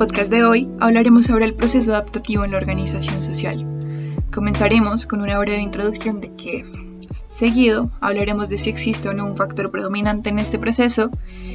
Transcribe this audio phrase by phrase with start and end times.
[0.00, 3.66] Podcast de hoy hablaremos sobre el proceso adaptativo en la organización social.
[4.32, 6.82] Comenzaremos con una breve introducción de qué es.
[7.30, 11.10] Seguido, hablaremos de si existe o no un factor predominante en este proceso,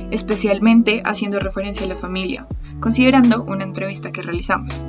[0.10, 2.48] especialmente haciendo referencia a la familia,
[2.80, 4.80] considerando una entrevista que realizamos.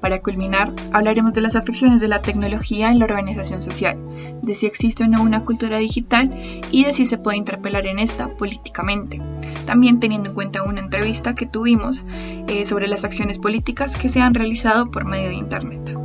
[0.00, 3.98] Para culminar, hablaremos de las afecciones de la tecnología en la organización social,
[4.42, 6.30] de si existe o no una cultura digital
[6.70, 9.20] y de si se puede interpelar en esta políticamente.
[9.64, 12.06] También teniendo en cuenta una entrevista que tuvimos
[12.46, 15.95] eh, sobre las acciones políticas que se han realizado por medio de Internet.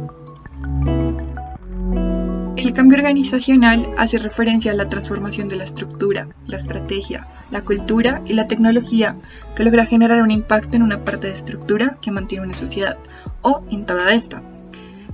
[2.71, 8.21] El cambio organizacional hace referencia a la transformación de la estructura, la estrategia, la cultura
[8.25, 9.17] y la tecnología
[9.57, 12.97] que logra generar un impacto en una parte de estructura que mantiene una sociedad
[13.41, 14.41] o en toda esta.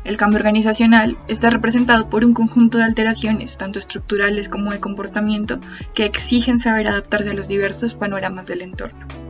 [0.03, 5.60] El cambio organizacional está representado por un conjunto de alteraciones, tanto estructurales como de comportamiento,
[5.95, 9.26] que exigen saber adaptarse a los diversos panoramas del entorno.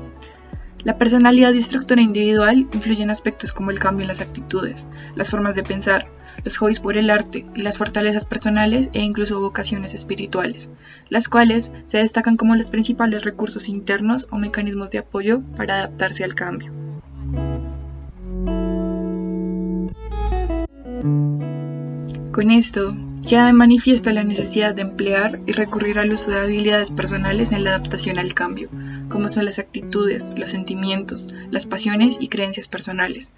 [0.84, 5.30] La personalidad y estructura individual influyen en aspectos como el cambio en las actitudes, las
[5.30, 6.08] formas de pensar,
[6.44, 10.70] los hobbies por el arte y las fortalezas personales e incluso vocaciones espirituales,
[11.10, 16.24] las cuales se destacan como los principales recursos internos o mecanismos de apoyo para adaptarse
[16.24, 16.72] al cambio.
[22.32, 22.96] Con esto,
[23.28, 27.64] queda de manifiesto la necesidad de emplear y recurrir al uso de habilidades personales en
[27.64, 28.70] la adaptación al cambio,
[29.10, 33.32] como son las actitudes, los sentimientos, las pasiones y creencias personales,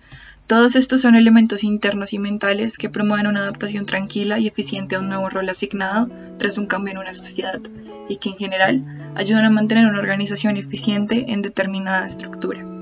[0.49, 4.99] todos estos son elementos internos y mentales que promueven una adaptación tranquila y eficiente a
[4.99, 7.61] un nuevo rol asignado tras un cambio en una sociedad
[8.09, 12.78] y que en general ayudan a mantener una organización eficiente en determinada estructura.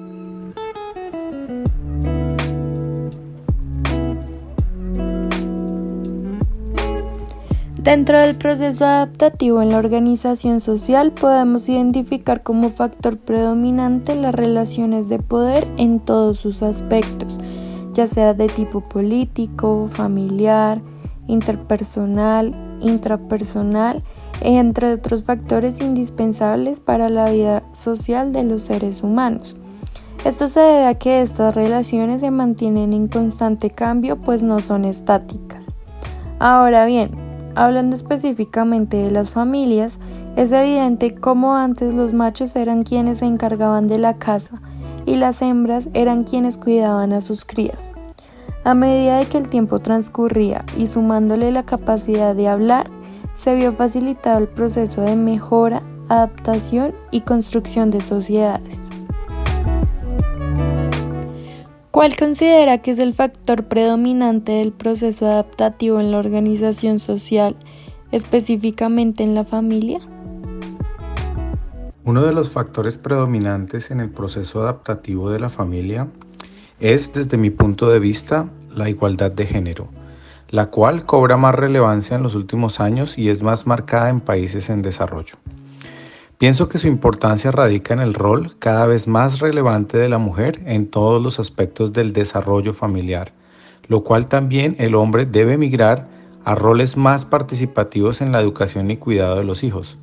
[7.88, 15.08] Dentro del proceso adaptativo en la organización social podemos identificar como factor predominante las relaciones
[15.08, 17.38] de poder en todos sus aspectos,
[17.94, 20.82] ya sea de tipo político, familiar,
[21.28, 24.04] interpersonal, intrapersonal,
[24.42, 29.56] entre otros factores indispensables para la vida social de los seres humanos.
[30.26, 34.84] Esto se debe a que estas relaciones se mantienen en constante cambio, pues no son
[34.84, 35.64] estáticas.
[36.40, 37.27] Ahora bien,
[37.58, 40.00] hablando específicamente de las familias,
[40.36, 44.62] es evidente cómo antes los machos eran quienes se encargaban de la casa,
[45.06, 47.90] y las hembras eran quienes cuidaban a sus crías.
[48.64, 52.86] A medida de que el tiempo transcurría y sumándole la capacidad de hablar,
[53.36, 55.80] se vio facilitado el proceso de mejora,
[56.10, 58.87] adaptación y construcción de sociedades.
[61.98, 67.58] ¿Cuál considera que es el factor predominante del proceso adaptativo en la organización social,
[68.12, 70.00] específicamente en la familia?
[72.04, 76.08] Uno de los factores predominantes en el proceso adaptativo de la familia
[76.80, 79.88] es, desde mi punto de vista, la igualdad de género,
[80.50, 84.70] la cual cobra más relevancia en los últimos años y es más marcada en países
[84.70, 85.38] en desarrollo.
[86.38, 90.62] Pienso que su importancia radica en el rol cada vez más relevante de la mujer
[90.68, 93.32] en todos los aspectos del desarrollo familiar,
[93.88, 96.08] lo cual también el hombre debe migrar
[96.46, 99.98] a roles más participativos en la educación y cuidado de los hijos.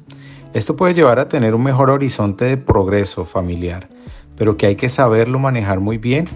[0.54, 3.88] Esto puede llevar a tener un mejor horizonte de progreso familiar,
[4.36, 6.26] pero que hay que saberlo manejar muy bien,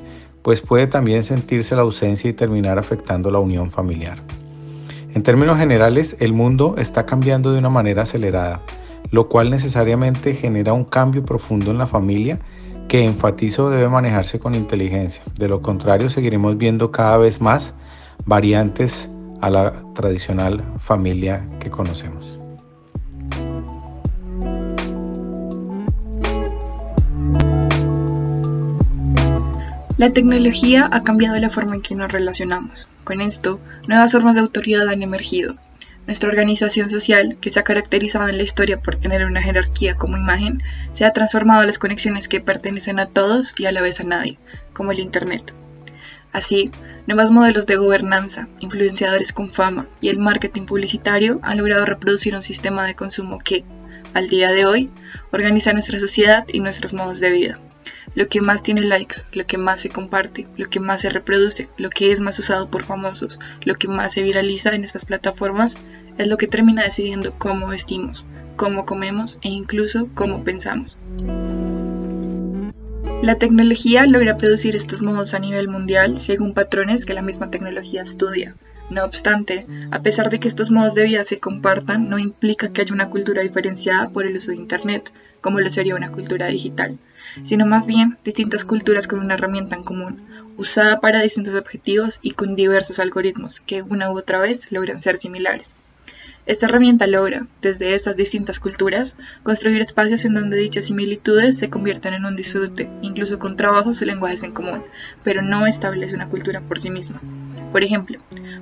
[0.42, 4.22] pues puede también sentirse la ausencia y terminar afectando la unión familiar.
[5.12, 8.60] En términos generales, el mundo está cambiando de una manera acelerada,
[9.10, 12.38] lo cual necesariamente genera un cambio profundo en la familia
[12.88, 15.22] que enfatizo debe manejarse con inteligencia.
[15.38, 17.74] De lo contrario, seguiremos viendo cada vez más
[18.24, 19.08] variantes
[19.40, 22.38] a la tradicional familia que conocemos.
[29.98, 32.88] La tecnología ha cambiado la forma en que nos relacionamos.
[33.02, 33.58] Con esto,
[33.88, 35.56] nuevas formas de autoridad han emergido.
[36.08, 40.16] Nuestra organización social, que se ha caracterizado en la historia por tener una jerarquía como
[40.16, 40.62] imagen,
[40.94, 44.04] se ha transformado a las conexiones que pertenecen a todos y a la vez a
[44.04, 44.38] nadie,
[44.72, 45.52] como el Internet.
[46.32, 46.70] Así,
[47.06, 52.40] nuevos modelos de gobernanza, influenciadores con fama y el marketing publicitario han logrado reproducir un
[52.40, 53.66] sistema de consumo que,
[54.14, 54.90] al día de hoy,
[55.30, 57.60] organiza nuestra sociedad y nuestros modos de vida
[58.14, 61.68] lo que más tiene likes, lo que más se comparte, lo que más se reproduce,
[61.76, 65.76] lo que es más usado por famosos, lo que más se viraliza en estas plataformas,
[66.18, 68.26] es lo que termina decidiendo cómo vestimos,
[68.56, 70.98] cómo comemos e incluso cómo pensamos.
[73.22, 78.02] La tecnología logra producir estos modos a nivel mundial según patrones que la misma tecnología
[78.02, 78.54] estudia.
[78.90, 82.80] No obstante, a pesar de que estos modos de vida se compartan, no implica que
[82.80, 86.98] haya una cultura diferenciada por el uso de Internet, como lo sería una cultura digital
[87.42, 90.26] sino más bien distintas culturas con una herramienta en común,
[90.56, 95.16] usada para distintos objetivos y con diversos algoritmos que una u otra vez logran ser
[95.16, 95.70] similares.
[96.48, 102.14] Esta herramienta logra, desde estas distintas culturas, construir espacios en donde dichas similitudes se conviertan
[102.14, 104.82] en un disfrute, incluso con trabajos o lenguajes en común,
[105.22, 107.20] pero no establece una cultura por sí misma.
[107.70, 108.18] Por ejemplo,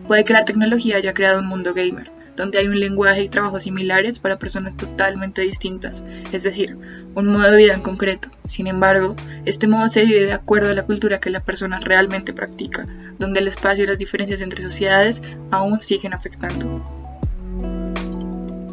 [0.09, 3.63] puede que la tecnología haya creado un mundo gamer, donde hay un lenguaje y trabajos
[3.63, 6.77] similares para personas totalmente distintas, es decir,
[7.15, 8.29] un modo de vida en concreto.
[8.47, 12.33] Sin embargo, este modo se vive de acuerdo a la cultura que la persona realmente
[12.33, 12.87] practica,
[13.19, 17.06] donde el espacio y las diferencias entre sociedades aún siguen afectando.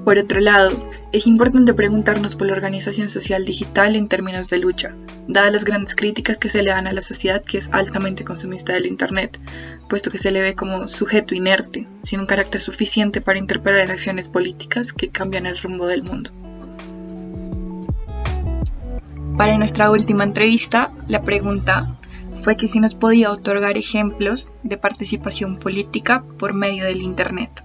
[0.04, 0.72] Por otro lado,
[1.14, 4.94] es importante preguntarnos por la organización social digital en términos de lucha,
[5.30, 8.74] dadas las grandes críticas que se le dan a la sociedad que es altamente consumista
[8.74, 9.40] del Internet,
[9.88, 14.28] puesto que se le ve como sujeto inerte, sin un carácter suficiente para interpretar acciones
[14.28, 16.32] políticas que cambian el rumbo del mundo.
[19.38, 21.98] Para nuestra última entrevista, la pregunta
[22.36, 27.64] fue que si nos podía otorgar ejemplos de participación política por medio del Internet.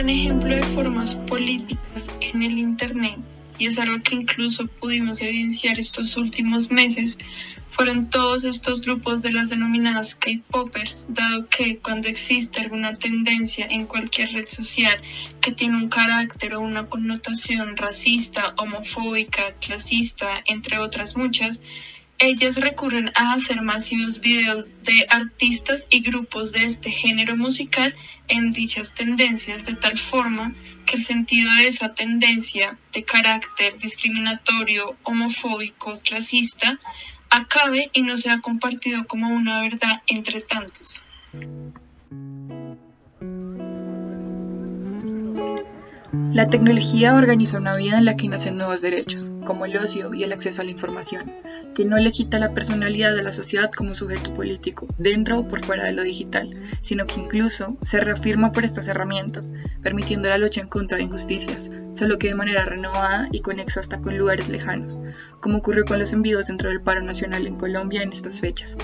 [0.00, 3.18] Gran ejemplo de formas políticas en el Internet,
[3.58, 7.18] y es algo que incluso pudimos evidenciar estos últimos meses,
[7.68, 13.84] fueron todos estos grupos de las denominadas K-Poppers, dado que cuando existe alguna tendencia en
[13.84, 15.02] cualquier red social
[15.42, 21.60] que tiene un carácter o una connotación racista, homofóbica, clasista, entre otras muchas,
[22.20, 27.96] ellas recurren a hacer masivos videos de artistas y grupos de este género musical
[28.28, 34.96] en dichas tendencias de tal forma que el sentido de esa tendencia de carácter discriminatorio,
[35.02, 36.78] homofóbico, clasista
[37.30, 41.02] acabe y no sea compartido como una verdad entre tantos.
[46.32, 50.22] La tecnología organiza una vida en la que nacen nuevos derechos, como el ocio y
[50.22, 51.32] el acceso a la información,
[51.74, 55.64] que no le quita la personalidad de la sociedad como sujeto político, dentro o por
[55.64, 60.60] fuera de lo digital, sino que incluso se reafirma por estas herramientas, permitiendo la lucha
[60.60, 65.00] en contra de injusticias, solo que de manera renovada y conexa hasta con lugares lejanos,
[65.40, 68.76] como ocurrió con los envíos dentro del paro nacional en Colombia en estas fechas.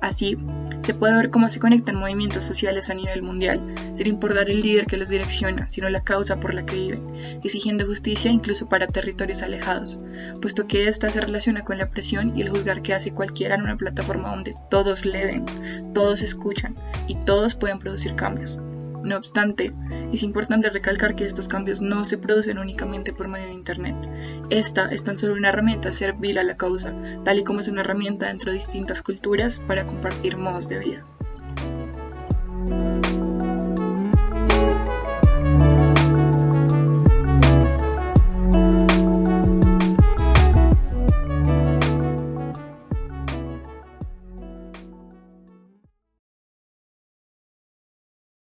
[0.00, 0.38] Así,
[0.82, 4.86] se puede ver cómo se conectan movimientos sociales a nivel mundial, sin importar el líder
[4.86, 9.42] que los direcciona, sino la causa por la que viven, exigiendo justicia incluso para territorios
[9.42, 9.98] alejados,
[10.40, 13.62] puesto que ésta se relaciona con la presión y el juzgar que hace cualquiera en
[13.62, 15.44] una plataforma donde todos leen,
[15.92, 16.76] todos escuchan
[17.06, 18.58] y todos pueden producir cambios.
[19.02, 19.72] No obstante,
[20.12, 23.96] es importante recalcar que estos cambios no se producen únicamente por medio de Internet.
[24.50, 26.94] Esta es tan solo una herramienta servil a la causa,
[27.24, 31.06] tal y como es una herramienta dentro de distintas culturas para compartir modos de vida.